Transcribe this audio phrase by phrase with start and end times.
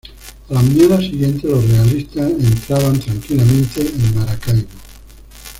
[0.49, 4.67] A la mañana siguiente los realistas, entraban tranquilamente en Maracaibo.